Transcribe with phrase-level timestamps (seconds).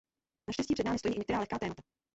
[0.47, 1.83] Naštěstí před námi stojí i některá lehká témata.